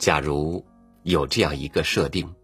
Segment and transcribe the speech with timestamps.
[0.00, 0.64] 假如
[1.02, 2.34] 有这样一个设定：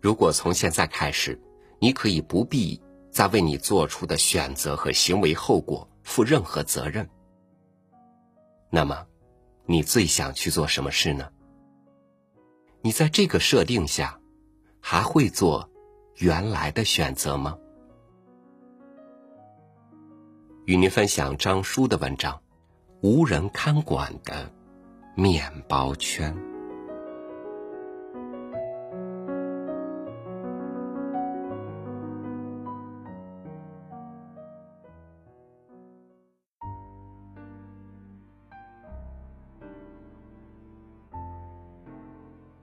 [0.00, 1.40] 如果从现在开始，
[1.78, 2.82] 你可以不必
[3.12, 7.08] 再为你做出的选择和行为后果负任何责任，
[8.70, 9.06] 那么，
[9.66, 11.30] 你最想去做什么事呢？
[12.82, 14.18] 你在这个设定下，
[14.80, 15.70] 还会做
[16.16, 17.56] 原来的选择吗？
[20.64, 22.34] 与您分享张叔的文章
[23.00, 24.50] 《无人看管的
[25.18, 26.30] 面包圈》。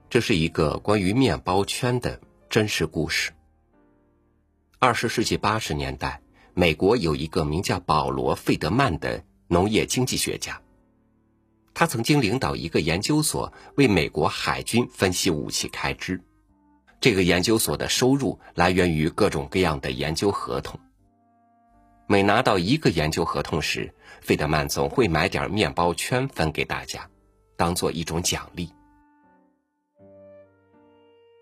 [0.08, 3.32] 这是一个关于面包圈的真实故事。
[4.78, 6.22] 二十世纪八十年代，
[6.54, 10.62] 美国有一个名叫保罗·费德曼的农业经济学家，
[11.74, 16.22] 他曾经领导一个研究所为美国海军分析武器开支。
[17.02, 20.80] 这个研究所的收入来源于各种各样的研究合同。
[22.08, 27.10] 每拿到一个研究合同时，费德曼总会买点面包圈分给大家，
[27.58, 28.70] 当做一种奖励。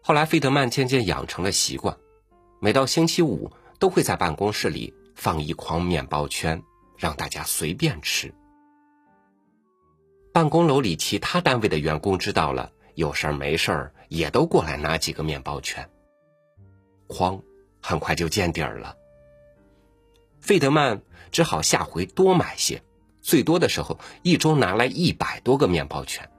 [0.01, 1.97] 后来，费德曼渐渐养成了习惯，
[2.59, 6.63] 每到星期五都会在办公室里放一筐面包圈，
[6.97, 8.33] 让大家随便吃。
[10.33, 15.89] 办公楼里其他单位的员工知道了，有事儿没事儿也都过来拿几个面包圈。
[17.07, 17.41] 筐
[17.81, 18.95] 很快就见底儿了。
[20.39, 22.81] 费德曼只好下回多买些，
[23.21, 26.29] 最多的时候一周拿来一百多个面包圈。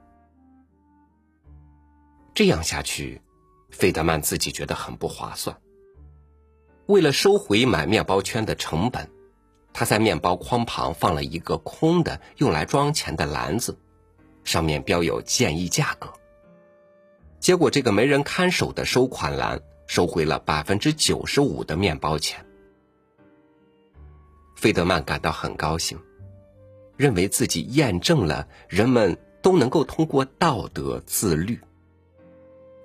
[2.33, 3.21] 这样下去。
[3.69, 5.57] 费德曼自己觉得很不划算。
[6.85, 9.09] 为了收回买面包圈的成本，
[9.73, 13.79] 他在面包筐旁放了一个空的用来装钱的篮子，
[14.43, 16.13] 上面标有建议价格。
[17.39, 22.45] 结果，这个没人看守的收款栏收回了百分之九十五的面包钱。
[24.55, 25.99] 费德曼感到很高兴，
[26.95, 31.59] 认为自己验证了人们都能够通过道德自律。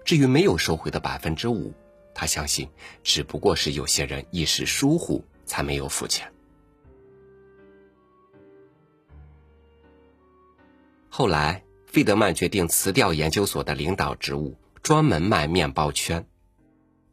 [0.04, 1.72] 至于没有收回的百分之五，
[2.14, 2.68] 他相信
[3.04, 6.32] 只不过是有些人一时疏忽才没有付钱。
[11.18, 16.24] 后来，费德曼决定辞掉研究所的领导职务，专门卖面包圈。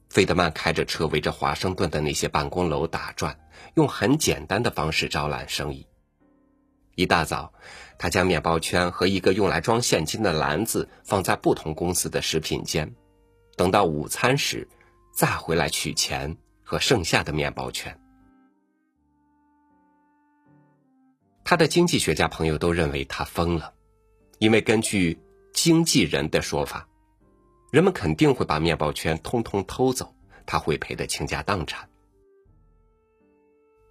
[0.10, 3.40] 费德曼开着车围着华盛顿的那些办公楼打转，
[3.74, 5.88] 用很简单的方式招揽生意。
[6.94, 7.52] 一大早，
[7.98, 12.94] 他将面包圈和一个用来装现金的篮子放在不同公司的食品间，
[13.58, 14.68] 等到午餐时，
[15.16, 18.00] 再回来取钱和剩下的面包圈。
[21.44, 23.74] 他的经济学家朋友都认为他疯了，
[24.40, 25.20] 因为根据
[25.54, 26.88] 经纪人的说法，
[27.72, 30.16] 人们肯定会把面包圈通通偷走，
[30.46, 31.90] 他会赔得倾家荡产。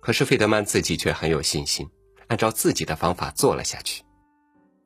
[0.00, 1.88] 可是费德曼自己却很有信心。
[2.26, 4.02] 按照自己的方法做了下去。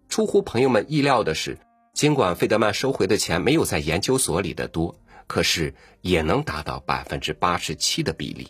[0.09, 1.57] 出乎朋友们意料的是，
[1.95, 8.49] 尽管费德曼收回的钱没有在研究所里的多，可是也能达到百分之八十七的比例。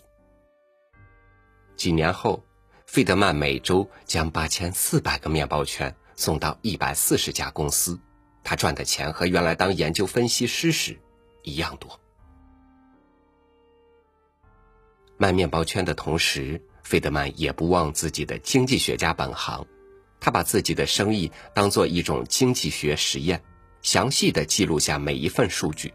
[1.77, 2.43] 几年后，
[2.87, 8.01] 费德曼每周将八千四百个面包圈送到一百四十家公司，
[8.43, 10.99] 他赚的钱和原来当研究分析师时
[11.45, 12.01] 一样多。
[15.17, 16.61] 卖面包圈的同时。
[16.83, 19.67] 费德曼也不忘自己的经济学家本行，
[20.21, 23.43] 他把自己的生意当做一种经济学实验，
[23.83, 25.93] 详细的记录下每一份数据。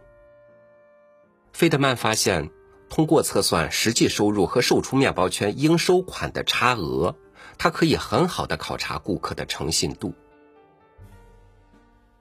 [1.52, 2.52] 费德曼发现，
[2.92, 7.16] 通过测算实际收入和售出面包圈应收款的差额，
[7.58, 10.14] 他可以很好的考察顾客的诚信度。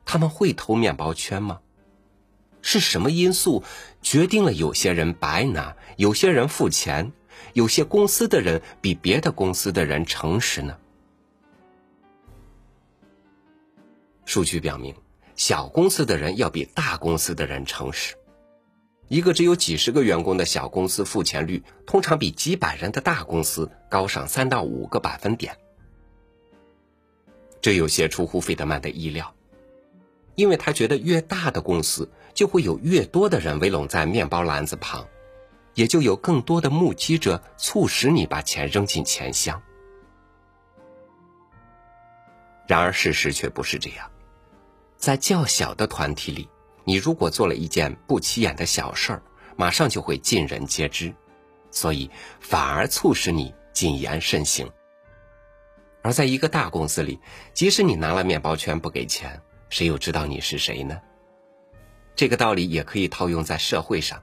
[0.04, 1.60] 他们会偷面包圈吗？
[2.60, 3.64] 是什么因素
[4.02, 7.12] 决定了有些人白拿，有些人付钱？
[7.54, 10.78] 有些公司的人比别的公司的人诚实呢。
[14.24, 14.94] 数据表明，
[15.34, 18.14] 小公司的人要比大公司的人诚实。
[19.08, 25.56] 一个只有几十个员工的小公司，付钱率通常比几百人的大公司高上三到五个百分点。
[27.60, 29.34] 这有些出乎费德曼的意料，
[30.34, 35.06] 因为他觉得越大的公司就会有越多的人围拢在面包篮子旁。
[35.74, 39.62] 也就有更多的目击者促使你把钱扔进钱箱。
[42.66, 44.10] 然而事实却不是这样，
[44.98, 46.46] 在较小的团体里，
[46.84, 49.22] 你如果做了一件不起眼的小事儿，
[49.56, 51.14] 马上就会尽人皆知，
[51.70, 54.70] 所以反而促使你谨言慎行。
[56.02, 57.18] 而在一个大公司里，
[57.54, 61.00] 即使你拿了面包圈不给钱，谁又知道你是谁呢？
[62.16, 64.22] 这个道理也可以套用在社会上。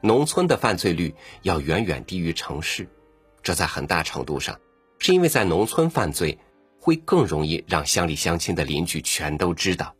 [0.00, 2.88] 农村的犯罪率要远远低于城市，
[3.42, 4.58] 这在很大程度上
[4.98, 6.38] 是因为在农村犯罪
[6.80, 9.94] 会更容易让乡里乡亲的邻居全都知道，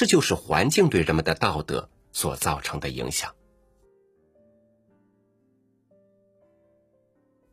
[0.00, 3.34] 这就是环境对人们的道德所造成的影响。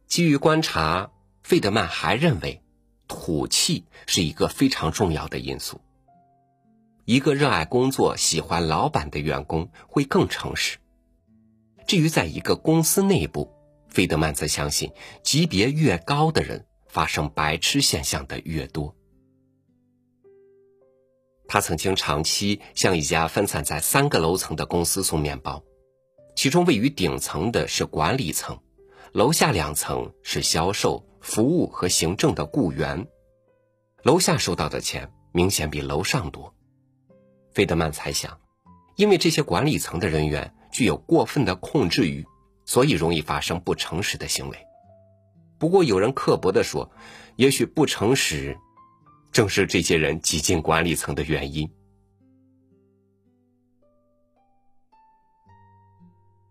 [0.08, 1.12] 基于观察，
[1.44, 2.64] 费德曼还认为，
[3.06, 5.82] 土气是一个非常重要的因素。
[7.04, 10.78] 一个热爱工作、喜欢老板的员工会更诚实。
[11.86, 13.52] 至于在一个公司内部，
[13.90, 18.97] 费德曼则相信，级别越高的人发生白痴现象的越多。
[21.48, 25.64] 他曾经长期向一家分散在三个楼层的公司送面包，
[26.36, 28.60] 其中位于顶层的是管理层，
[29.14, 33.08] 楼下两层是销售、服务和行政的雇员。
[34.04, 36.54] 楼下收到的钱明显比楼上多。
[37.54, 38.40] 费德曼猜想，
[38.96, 42.26] 因为这些管理层的人员具有过分的控制欲，
[42.66, 44.58] 所以容易发生不诚实的行为。
[45.58, 46.92] 不过，有人刻薄地说，
[47.36, 48.58] 也许不诚实
[49.38, 51.70] 正是这些人挤进管理层的原因。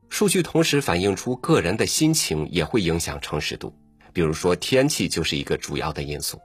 [0.09, 3.75] 数据同时反映出个人的心情也会影响诚实度，
[4.13, 6.41] 比如说天气就是一个主要的因素。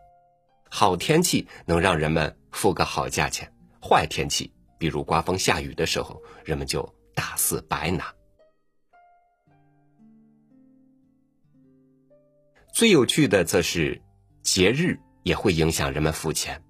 [0.68, 3.48] 好天气能让人们付个好价钱。
[3.80, 8.12] 坏天气，比如刮风下雨的时候，人们就大肆白拿。
[12.74, 14.02] 最有趣的则是，
[14.42, 16.64] 节日也会影响人们付钱。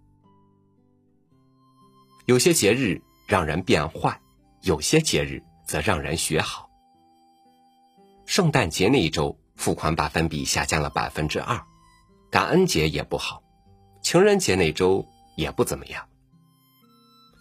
[2.25, 4.19] 有些节日让人变坏，
[4.61, 6.69] 有些节日则让人学好。
[8.25, 11.61] 圣诞节那一周付款百分比下降了百分之二，
[12.29, 13.43] 感恩节也不好，
[14.01, 15.05] 情人节那周
[15.35, 16.07] 也不怎么样。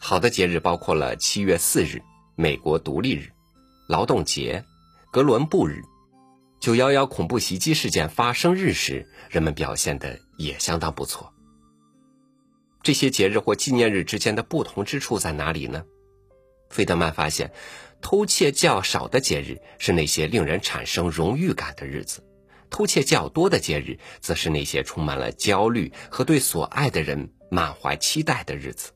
[0.00, 2.02] 好的节日包括了七月四日
[2.34, 3.30] 美国独立日、
[3.86, 4.64] 劳动节、
[5.12, 5.82] 哥伦布日、
[6.60, 11.32] 九幺幺恐怖袭击事件发生日时，人们表现的也相当不错。
[12.82, 15.82] 这些节日或纪念日之间的不同之处在哪里呢？
[16.68, 17.50] 费德曼发现，
[18.02, 22.22] 偷窃较少的节日是那些令人产生荣誉感的日子，
[22.68, 28.92] 偷窃较多的节日则是那些充满了焦虑和对所爱的人满怀期待的日子。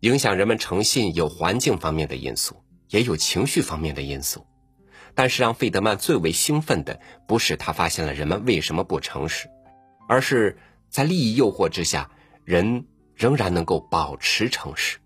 [0.00, 4.46] 影响人们诚信有环境方面的因素，也有情绪方面的因素。
[5.14, 9.48] 但是让费德曼最为兴奋的，不是他发现了人们为什么不诚实，
[10.08, 10.58] 而是
[10.90, 12.10] 在利益诱惑之下，
[12.44, 14.98] 人仍然能够保持诚实。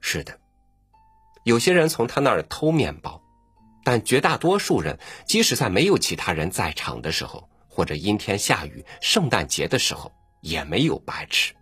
[0.00, 0.38] 是的，
[1.44, 3.20] 有些人从他那儿偷面包，
[3.82, 11.52] 但绝大多数人，即使在没有其他人在场的时候，或者阴天下雨、圣诞节的时候，也没有白吃。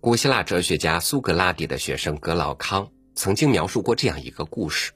[0.00, 4.92] 古希腊哲学家苏格拉底的学生格劳康曾经描述过这样一个故事：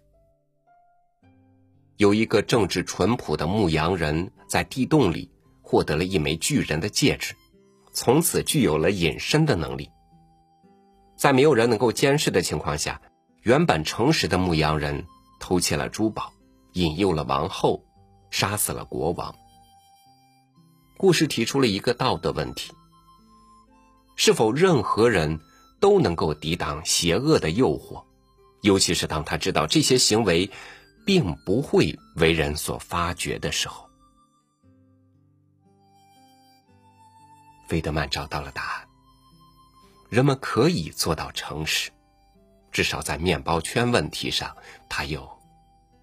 [1.96, 5.30] 有一个政治淳朴的牧羊人，在地洞里
[5.62, 7.34] 获得了一枚巨人的戒指，
[7.92, 9.90] 从此具有了隐身的能力。
[11.16, 13.00] 在没有人能够监视的情况下，
[13.42, 15.06] 原本诚实的牧羊人
[15.40, 16.32] 偷窃了珠宝，
[16.74, 17.82] 引诱了王后，
[18.30, 19.34] 杀死了国王。
[20.96, 22.72] 故事提出了一个道德问题。
[24.22, 25.40] 是否任何人
[25.80, 28.04] 都能够抵挡邪恶的诱惑？
[28.60, 30.50] 尤其是当他知道这些行为
[31.06, 33.88] 并不会为人所发觉的时候。
[37.66, 38.88] 费德曼找到了答案：
[40.10, 41.90] 人们可以做到诚实，
[42.70, 44.54] 至少在面包圈问题上，
[44.86, 45.26] 他有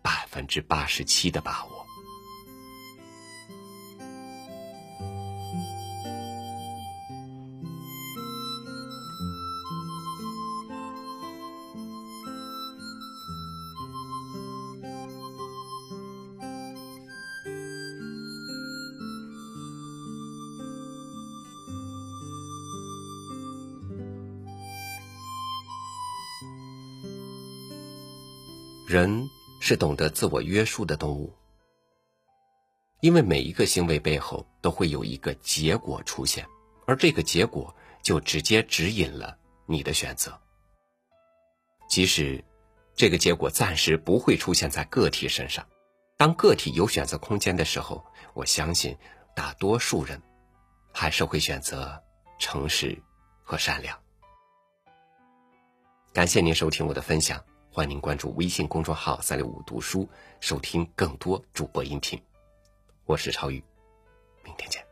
[0.02, 1.77] 百分之八十七的把握。
[28.88, 29.30] 人
[29.60, 31.36] 是懂得自我约束的动物，
[33.02, 36.48] 因为每一个行为背后都会有一个结果出现，
[36.86, 40.40] 而这个结果就直接指引了你的选择。
[41.90, 42.42] 即使
[42.96, 45.68] 这个结果暂时不会出现在个体身上，
[46.16, 48.98] 当个体有选择空间的时候，我相信
[49.36, 50.22] 大多数人
[50.94, 52.02] 还是会选择
[52.40, 52.98] 诚实
[53.44, 54.00] 和善良。
[56.14, 57.44] 感谢您收听我的分享。
[57.78, 60.10] 欢迎关注微信公众号“三六五读书”，
[60.42, 62.20] 收听更多主播音频。
[63.06, 63.64] 我是超宇，
[64.44, 64.87] 明天见。